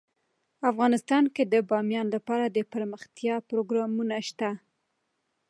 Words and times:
افغانستان 0.69 1.23
کې 1.35 1.43
د 1.53 1.55
بامیان 1.69 2.07
لپاره 2.15 2.45
دپرمختیا 2.57 3.35
پروګرامونه 3.49 4.15
شته. 4.27 4.49